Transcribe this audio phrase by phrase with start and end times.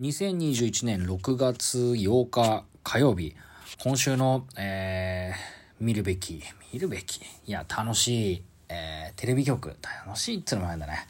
[0.00, 3.36] 2021年6月8日火曜日、
[3.82, 6.42] 今週の、えー、見るべき、
[6.72, 9.76] 見るべき、いや、楽しい、えー、テレビ局、
[10.06, 11.06] 楽しいってのもあるんだね。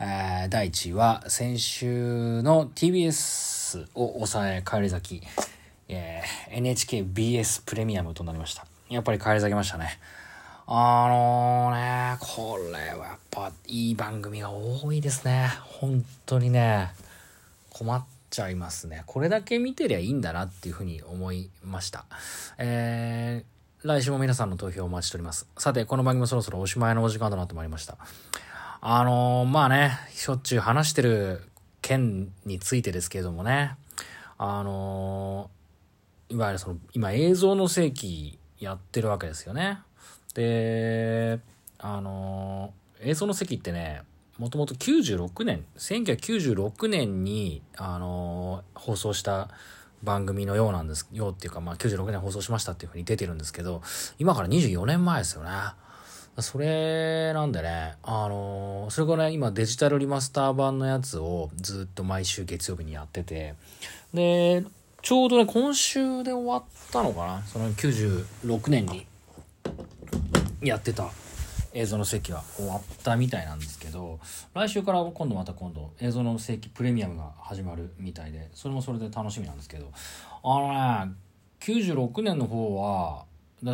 [0.00, 5.26] えー、第1位は、先週の TBS を抑え、帰り咲き、
[5.88, 8.66] えー、NHKBS プレミアムとなりました。
[8.88, 10.00] やっぱり帰り咲きましたね。
[10.66, 15.50] あのー、ね、これはやっぱいい番組が多いですね。
[15.62, 16.90] 本当にね、
[17.70, 18.04] 困っ
[18.34, 19.04] ちゃいますね。
[19.06, 22.04] これだけ見てりゃいいんだなっていうふうに思いました。
[22.58, 25.46] えー、来週も皆さんの投票をお待ちしております。
[25.56, 27.96] さて、この番組もそろそろおしまいのお時間となってまいりました。
[28.80, 31.42] あのー、まあね、しょっちゅう話してる
[31.80, 33.76] 件についてですけれどもね、
[34.36, 39.78] あのー、いわゆるその、今映像の世紀やってるわけですよね。
[40.34, 41.38] で、
[41.78, 44.02] あのー映像の席ってね、
[44.38, 49.48] もともと96年、1996年に、あのー、放送した
[50.02, 53.82] 番組のようなんです、ようっていうか、まあ96年放送しましたっていうふうに出てるんですけど、
[54.18, 55.50] 今から24年前ですよね。
[56.40, 63.54] それなんでね、あのー、それからね、今デジタルリマスター版のやつをずっと毎週月曜日にやってて、
[64.12, 64.64] で、
[65.00, 69.06] ちょうどね、今週で終わったのかなその96年に
[70.60, 71.08] やってた
[71.74, 74.20] 映像の席は終わったみたいなんですけど
[74.54, 79.90] 来週から今度また今度映像の席プレミアムが始まるみたいでそれもそれで楽しみなんですけど
[80.42, 81.12] あのね
[81.60, 83.24] 96年の方は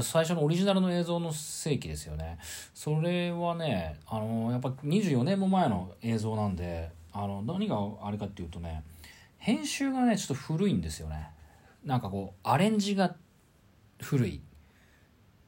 [0.02, 2.38] 最初のオリジナルの映像の世紀ですよね。
[2.74, 8.84] それはねあのやっぱ24年も前の映像なんであの何があれかっていうとね
[9.38, 11.30] 編集がねちょっと古いんですよね。
[11.84, 13.16] なんかこうアレンジが
[14.00, 14.40] 古い。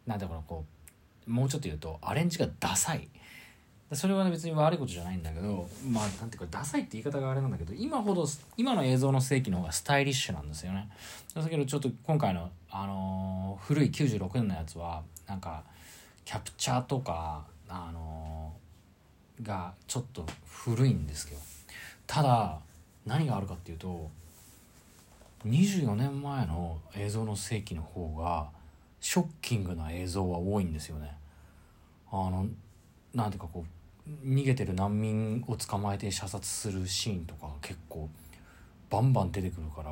[0.06, 0.71] なんだろうこう
[1.26, 3.08] もうちょっと言うとアレンジがダサい。
[3.94, 10.88] それは、ね、別に悪いことじゃないんだけどまあなんていうかダサいって言い方があれなんだけど今ほど今の映像の世紀の方がスタイリッシュなんですよね。
[11.34, 15.62] だけどちょっと今回の、あのー、古い96年のやつはなんか
[16.24, 21.40] キャプチャーとか、あのー、がちょっと古いんですけど
[22.06, 22.58] ただ
[23.04, 24.10] 何があるかっていうと
[25.46, 28.48] 24年前の映像の世紀の方が
[29.02, 31.16] ショッキングな映像は多いんですよね。
[32.10, 32.46] あの
[33.12, 33.66] なんていうかこ
[34.06, 38.08] う逃げてる難民を捕まえて射殺するシーンとか結構
[38.88, 39.90] バンバン出てくるから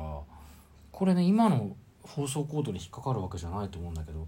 [0.91, 4.27] これね今の放送コードに引っかかるわけじゃないと思うんだけど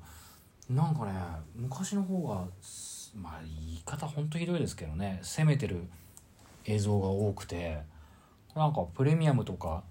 [0.70, 1.14] なんかね
[1.56, 2.46] 昔の方が
[3.16, 5.88] まあ言い方ほんとひどいですけどね攻めてる
[6.66, 7.80] 映像が多くて
[8.54, 9.84] なんかプレミアムとか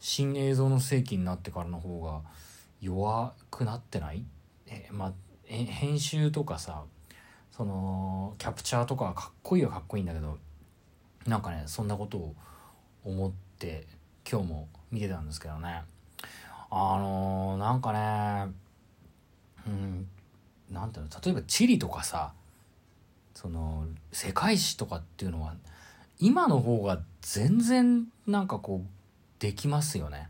[0.00, 2.20] 新映像の世紀になってからの方が
[2.84, 4.22] 弱くなってない？
[4.66, 5.12] えまあ
[5.46, 6.84] 編集とかさ
[7.50, 10.38] そのキャプチャーとかかっこいいはかっこいいんだけど
[11.26, 12.34] なんかねそんなことを
[13.04, 13.86] 思って
[14.30, 15.82] 今日も見てたんですけどね。
[16.70, 18.52] あのー、なんかね
[19.66, 20.08] うん
[20.70, 21.10] なんていうの？
[21.24, 22.32] 例えば地理とかさ
[23.34, 25.54] その世界史とかっていうのは
[26.18, 28.88] 今の方が全然なんかこう
[29.40, 30.28] できますよね。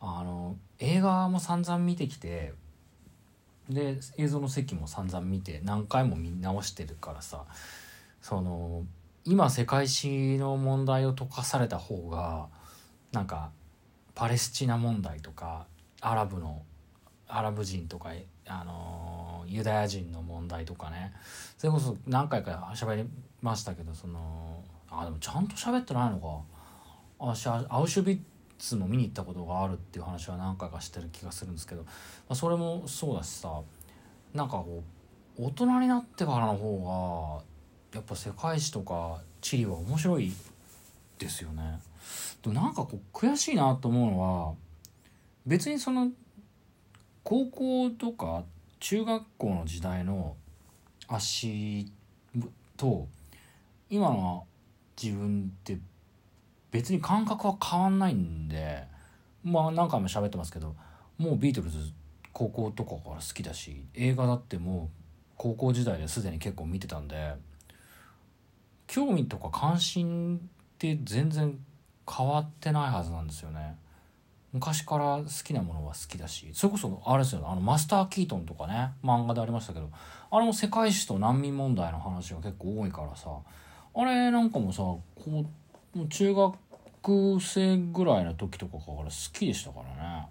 [0.00, 2.52] あの映画も散々見てきて
[3.68, 7.44] で映像の席も散々見て何回も見直してるからさ
[8.20, 8.84] その
[9.24, 12.48] 今世界史の問題を解かされた方が
[13.12, 13.50] なんか
[14.14, 15.66] パレスチナ問題とか
[16.00, 16.62] アラブの
[17.28, 18.10] アラブ人とか、
[18.46, 21.12] あのユダヤ人の問題とかね。
[21.58, 23.08] それこそ何回か喋り
[23.42, 26.56] ましたけどそのあでもちゃんと喋ってないのか。
[27.18, 27.30] あ
[27.70, 28.20] アウシュビッ
[28.58, 31.90] ツも見に行ったことがあるっていう話は何回かしてる気がするんですけど、ま
[32.30, 33.60] あ、それもそうだしさ
[34.34, 34.82] なんかこ
[35.38, 37.42] う大人になってからの方
[37.92, 40.32] がやっぱ世界史とか地理は面白い
[41.18, 41.80] ですよね。
[42.42, 44.54] でもなんかこう悔しいなと思うのは
[45.46, 46.10] 別にその
[47.22, 48.44] 高校とか
[48.80, 50.36] 中学校の時代の
[51.08, 51.90] 足
[52.76, 53.08] と
[53.88, 54.46] 今の
[55.00, 55.78] 自分って
[56.76, 58.84] 別に感覚は変わんないんで
[59.42, 60.76] まあ何回も喋ってますけど
[61.16, 61.78] もうビートルズ
[62.34, 64.96] 高校とかから好きだし映画だってもう
[65.38, 67.32] 高校時代ですでに結構見てたんで
[68.86, 70.40] 興味とか関心っ
[70.76, 71.58] て全然
[72.06, 73.76] 変わってないはずなんですよね。
[74.52, 79.90] 昔から好きなものは好きだしそれこそあれですよねあのマスター・キートンとかね漫画でありましたけど
[80.30, 83.28] あれも世界史と難民問題の話が結構多いからさ
[83.94, 85.02] あれなんかもさこ
[85.94, 86.54] う中学
[87.40, 90.26] 生ぐらいの時とかから好きでしたからね。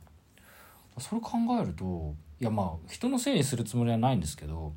[1.00, 1.32] それ考
[1.62, 4.74] えるといやまあ人のせいにするつもりはないんですけど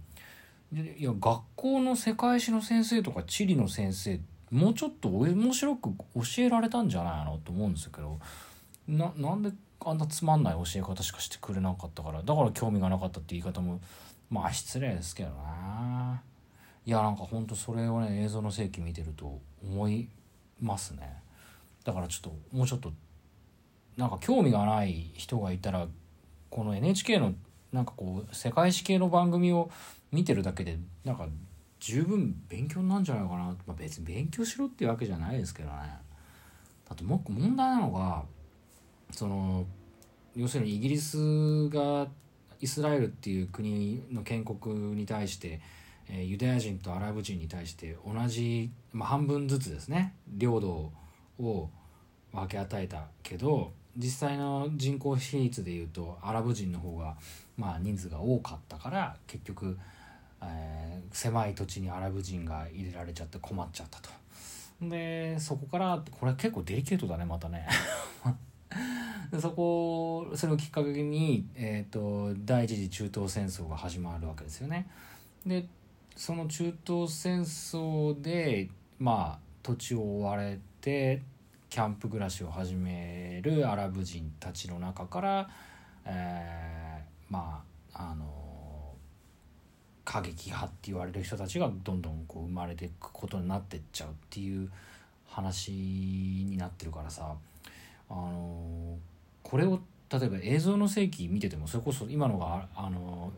[0.72, 8.18] いや学校の世界史の先生とか地理の先生もうちょっと面白く教えられたんじゃないのと思うんですけど
[8.86, 9.52] ななんで
[9.84, 13.80] あんなつまんない教え方しかしてくれなかったからだから興味がなかったって言い方も
[14.30, 16.22] まあ失礼ですけどな
[16.84, 20.08] いやなんかほんとそれをね映像の世紀見てると思い
[20.60, 21.27] ますね。
[21.88, 22.92] だからちょっともうちょっと
[23.96, 25.86] なんか興味がない人がいたら
[26.50, 27.32] この NHK の
[27.72, 29.70] なんかこう世界史系の番組を
[30.12, 31.26] 見てるだけでなんか
[31.80, 35.76] 十分勉強なんじゃないかな、まあ、別に勉強しろっていうわけじゃないですけどね。
[35.76, 38.22] だってもう問題なのが
[39.10, 39.64] その
[40.36, 42.06] 要するにイギリスが
[42.60, 45.62] イスラエルっていう国の建国に対して、
[46.10, 50.14] えー、ユダヤ人とアラブ人に対して同じ、まあ、半分ずつですね。
[50.36, 50.92] 領土
[51.38, 51.70] を
[52.32, 57.16] 分け与えたけど実際の人口比率でいうとアラブ人の方が
[57.56, 59.76] まあ人数が多かったから結局、
[60.42, 64.10] えー、狭い土地にアラブ人が入れられちゃって困っちゃったと。
[64.80, 67.66] でそこからこれ結構デリケートだねまたね
[69.32, 74.88] でそこそれをきっかけに、えーと、第一次中東戦争が始まるわけですよね。
[75.44, 75.66] で
[76.16, 81.22] その中東戦争でまあ土地を追われて
[81.70, 85.50] キャンプ暮らしを始めるアラブ人たちの中から、
[86.04, 87.62] えー、ま
[87.92, 88.94] ああの
[90.04, 94.70] 過激派って言われる人たちがどんどんこう生まれていくことになってっちゃうっていう
[95.26, 97.34] 話になってるからさ
[98.08, 98.96] あの
[99.42, 99.80] これを
[100.10, 103.30] 例えば映像の世紀見ててもそれこそ今のがあの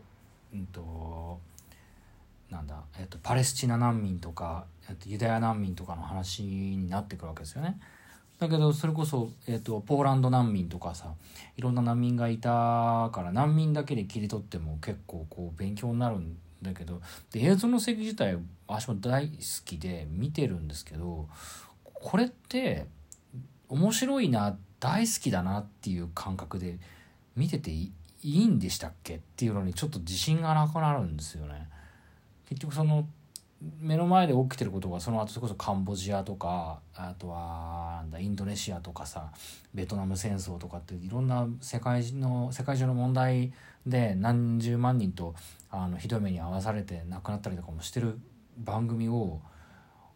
[0.53, 1.39] うんと
[2.49, 7.79] なんだ、えっと、パレスチナ難民とか、えっと、ユダヤ難民とかの話になってくるわけですよね。
[8.41, 11.13] だけどそれこそ、えっと、ポーランド難民とかさ
[11.57, 17.01] いろんな難民がいたから難民だけで切り取っても結構こう勉強になるんだけど
[17.31, 21.27] で映像の世紀自体私も大好きで見てるんですけど
[21.83, 22.87] これって
[23.69, 26.79] 面白いな大好きだなっていう感覚で
[27.35, 27.91] 見ててい
[28.23, 31.69] いんでしたっけっていうのにちょっと自信がなくなるんですよね。
[32.49, 33.07] 結局その
[33.79, 39.31] 目の前で起きてることがその後それこそカンボジアとかあとはなんだインドネシアとかさ
[39.73, 43.53] ベトナム戦争とかっていろんな世界の世界中の問題
[43.85, 45.35] で何十万人と
[45.69, 48.17] あのひどい目に遭わされて亡くなったりとかもしてる
[48.57, 49.39] 番組を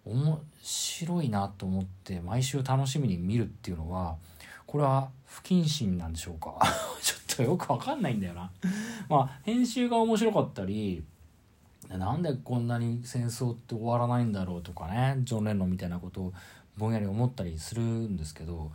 [0.06, 4.16] 面白いなと思って毎週楽しみに見るっていうのは
[4.66, 6.60] これは不謹慎なんでしょうか？
[7.02, 8.52] ちょっとよくわかんないんだよな。
[9.10, 11.04] ま編集が面白かったり
[11.90, 16.34] なんでこんなに戦争って終わらないんだろうとかねジョン・レノンみたいなことを
[16.78, 18.72] ぼんやり思ったりするんですけど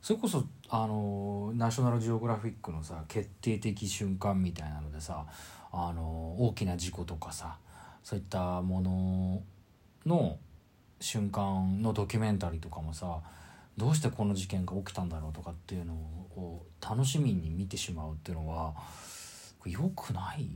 [0.00, 5.26] それこそあのナショナルジオグラフィックのさ決定的瞬間みたいなのでさ
[5.72, 7.56] あの大きな事故とかさ
[8.02, 9.42] そういったもの
[10.04, 10.36] の
[11.00, 13.20] 瞬間のドキュメンタリーとかもさ
[13.76, 18.74] どうしてこの事件が起きたんだろうとかっていうのを楽しみに見てしまうっていうのは
[19.64, 20.48] 良くない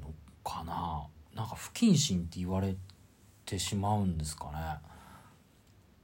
[0.00, 0.12] の
[0.44, 1.04] かな？
[1.34, 2.76] なんか不謹慎って言われ
[3.44, 4.46] てしまうんですか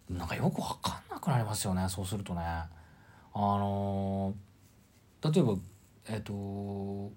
[0.09, 2.69] ねなんかよく分かんなくなりますよねそうするとねあ
[3.35, 5.55] のー、例えば
[6.09, 7.13] えっ、ー、と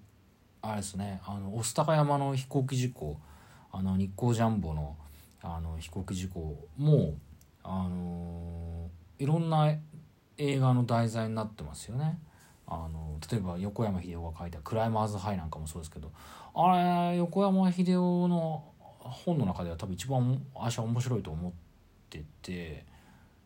[0.62, 3.18] あれですねあの御巣鷹山の飛行機事故
[3.72, 4.96] あの日光ジャンボの
[5.42, 7.14] あの飛行機事故も
[7.64, 9.74] あのー、いろんな
[10.38, 12.18] 映画の題材になってますよね。
[12.66, 16.10] あの例えば横山秀夫が書いた「クライマーズ・ハイ」なんかもそうですけど
[16.54, 18.64] あれ横山秀夫の
[19.00, 21.52] 本の中では多分一番私は面白いと思っ
[22.08, 22.86] てて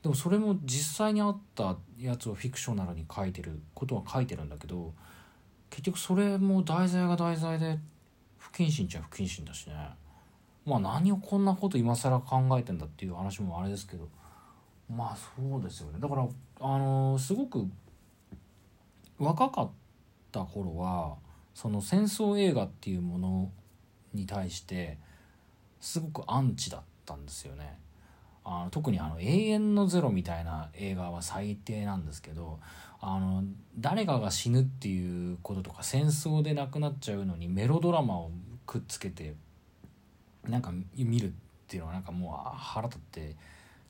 [0.03, 4.95] でもそれも実際にあったやつをフィクショナルに書いてることは書いてるんだけど
[5.71, 7.79] 結局それも題材が題材で
[8.39, 9.75] 不謹慎っちゃ不謹慎だしね。
[10.65, 14.09] まあ何をこんなこと今更考えてんだっていう話もあれですけど
[14.95, 15.99] まあそうですよね。
[15.99, 16.27] だから
[16.61, 17.69] あの、すごく
[19.19, 19.71] 若かっ
[20.33, 21.17] た頃は
[21.55, 23.51] その戦争映画っていうもの
[24.15, 24.99] に対して
[25.81, 27.79] すごくアンチだったんですよね。
[28.45, 32.61] あの特にあの「永遠のゼロ」みたいな映画は最低なんですけど
[33.01, 33.45] あの
[33.79, 38.31] 誰かが死ぬっていうこととか戦争で亡くなっちゃうのにメロドラマを
[38.67, 39.35] くっつけて
[40.45, 41.33] なんか見るっ
[41.67, 43.37] ていうのはなんかもう腹立って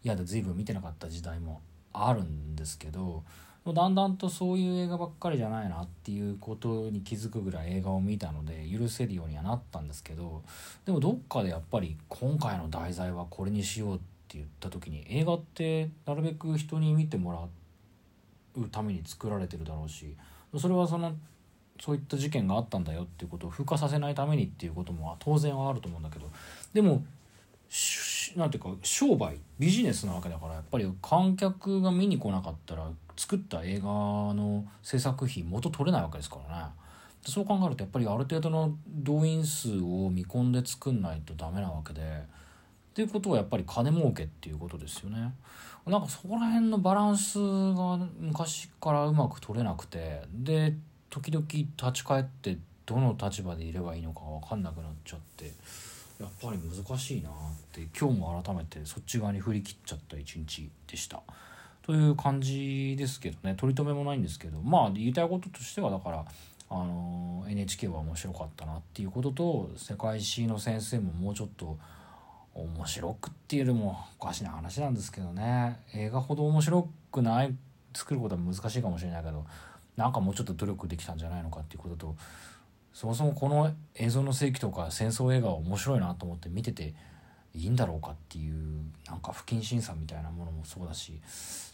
[0.03, 1.61] 嫌で随分見てなかった時代も
[1.93, 3.23] あるんですけど
[3.73, 10.43] だんだんとそういう映画ばっかりじゃないなっていうことに気づくぐらい映画を見たので許せるようにはなったんですけど
[10.85, 13.99] でもどっかでやっぱり今回の題材はこれにしようっ
[14.29, 20.15] て言った時に映画ってなるべく人に見てもらうために作られてるだろうし
[20.57, 21.15] それはその
[21.81, 26.31] そういった事件があったんだよっていうことを風化させないためにっていうことも当然はあると思うんだけど
[26.73, 27.05] でも
[28.37, 36.65] なんていうか商売ビジネスなわけだからやっぱり観客が見に来なかったら作った映画の制作費元取れないわけですからね。
[37.27, 42.05] そう考えるとやっぱりある程度の動員数を見込んで作んないとダメなわけでっ
[42.95, 45.35] ていうことはやっぱり金儲けっていうことですよね。
[45.87, 50.75] なんかそこら辺のバランスが昔からうまく取れなくてで
[51.11, 55.53] 時々立ち返ってどの立場でいればいいのか分かんなくなっちゃって。
[56.21, 57.33] やっぱり難しいなっ
[57.73, 61.23] て今日も改めてそっち側に振り切っちゃった一日でした。
[61.83, 66.25] という感じですけどね取り留めもないんですけどまあ言いたいこととしてはだから
[66.69, 71.79] あの NHK は面白かったなっていうことと世界史の先生ももうちょっと
[72.53, 77.55] 面白くっていうよりもおかしな話なんですけどね映画ほど面白くない
[77.95, 79.47] 作ることは難しいかもしれないけど
[79.97, 82.17] なんかもうちょっと努力できたんじゃないのかっていうことと
[82.99, 86.95] そもそもこの映像の世紀とか戦争映画は面白いなと思って見てて
[87.55, 88.55] いいんだろうかっていう
[89.07, 91.13] なんか不謹慎さみたいなものもそうだし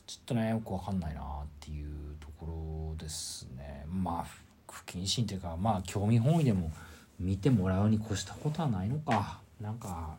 [0.06, 1.24] ちょっとねよくわかんないなっ
[1.60, 3.86] ていうところですね。
[3.90, 4.26] まあ
[4.70, 6.70] 不謹慎っていうかまあ興味本位でも
[7.18, 9.40] 見てもらうに越したことはないのか。
[9.62, 10.18] なんか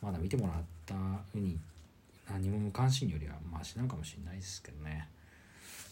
[0.00, 0.94] まだ見てもらった
[1.34, 1.58] うに
[2.30, 5.08] 何も無関心よりはマシなのかもしれないですけどね。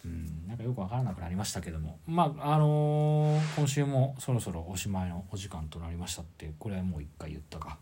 [0.05, 0.49] うん。
[0.49, 1.99] なんかよく分からなくなりましたけども。
[2.07, 7.79] まああのー、今週もそろそろおしまいのお時間となりましたってこれはもう一回言ったか。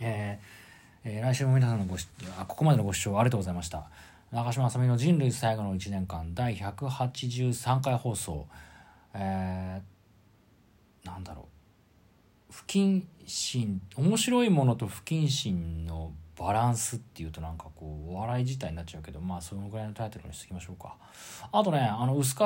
[0.00, 3.88] えー、えー、来週も皆さんのごしあここまでのご視聴ありがとうございました。
[4.32, 8.46] 中島あさみの人類最後の1年間第183回放送。
[9.14, 12.52] えー、なんだろう。
[12.52, 20.96] 不謹慎面白いものと不謹慎のバランスっていうとなんかこうお笑い自体になっちゃうけどまあそのぐらいのタイトルにしときましょうか。
[21.50, 22.38] あとねあの薄皮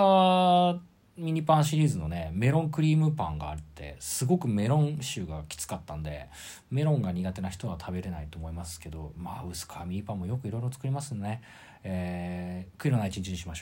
[1.16, 6.28] ミニパンシリーズのねメロンクリームパンがあってすごくメロン臭がきつかったんで
[6.70, 11.42] メロンが苦手な人は食べれないと思いますけどまあ薄皮ミニパンもよくいろいろ作りますね。
[11.82, 13.58] えー、悔いのない一日にしましょう。